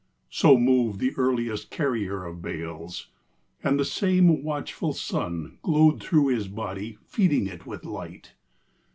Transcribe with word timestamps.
So 0.31 0.57
moved 0.57 0.99
the 0.99 1.13
earliest 1.15 1.69
carrier 1.69 2.25
of 2.25 2.41
bales, 2.41 3.09
And 3.63 3.79
the 3.79 3.85
same 3.85 4.41
watchful 4.43 4.93
sun 4.93 5.59
Glowed 5.61 6.01
through 6.01 6.29
his 6.29 6.47
body 6.47 6.97
feeding 7.05 7.45
it 7.45 7.67
with 7.67 7.85
light. 7.85 8.33